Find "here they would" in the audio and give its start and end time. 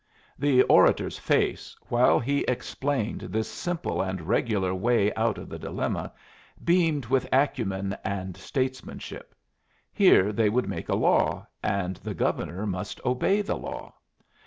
9.93-10.67